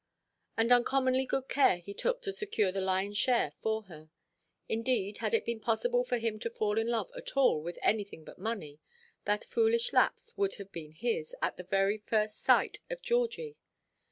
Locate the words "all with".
7.37-7.77